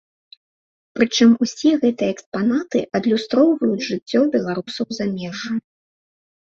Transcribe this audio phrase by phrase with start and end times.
[0.95, 5.51] Прычым усе гэтыя экспанаты адлюстроўваюць жыццё беларусаў замежжа.